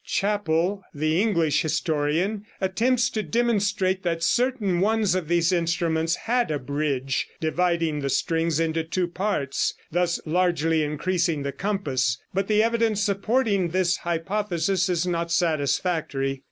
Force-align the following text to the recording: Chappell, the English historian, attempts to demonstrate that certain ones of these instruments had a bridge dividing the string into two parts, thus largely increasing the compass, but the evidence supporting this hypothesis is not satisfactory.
Chappell, 0.03 0.81
the 0.95 1.21
English 1.21 1.61
historian, 1.61 2.43
attempts 2.59 3.07
to 3.11 3.21
demonstrate 3.21 4.01
that 4.01 4.23
certain 4.23 4.79
ones 4.79 5.13
of 5.13 5.27
these 5.27 5.51
instruments 5.51 6.15
had 6.15 6.49
a 6.49 6.57
bridge 6.57 7.27
dividing 7.39 7.99
the 7.99 8.09
string 8.09 8.49
into 8.59 8.83
two 8.83 9.07
parts, 9.07 9.75
thus 9.91 10.19
largely 10.25 10.81
increasing 10.81 11.43
the 11.43 11.51
compass, 11.51 12.17
but 12.33 12.47
the 12.47 12.63
evidence 12.63 12.99
supporting 13.03 13.67
this 13.67 13.97
hypothesis 13.97 14.89
is 14.89 15.05
not 15.05 15.31
satisfactory. 15.31 16.39